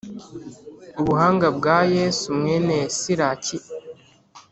[1.01, 3.57] ubuhanga bwa Yezu, mwene Siraki.